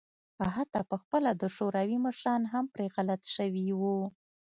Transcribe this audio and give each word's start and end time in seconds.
حتی 0.55 0.81
په 0.89 0.95
خپله 1.01 1.29
د 1.41 1.43
شوروي 1.55 1.97
مشران 2.05 2.41
هم 2.53 2.65
پرې 2.73 2.87
غلط 2.95 3.21
شوي 3.35 3.67
وو. 3.79 3.97